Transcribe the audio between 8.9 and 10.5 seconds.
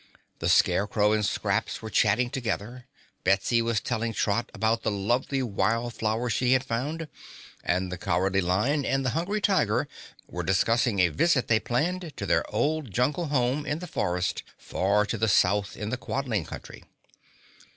the Hungry Tiger were